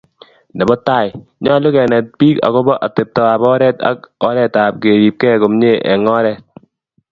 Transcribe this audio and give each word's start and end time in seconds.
Nebo 0.57 0.73
tai, 0.87 1.07
nyalu 1.43 1.69
kenet 1.75 2.05
bike 2.17 2.43
agobo 2.47 2.73
ateptab 2.85 3.41
oret 3.53 3.77
ak 3.89 3.97
oretap 4.27 4.73
keripkei 4.81 5.39
komie 5.41 5.73
eng 5.91 6.03
oret 6.17 6.39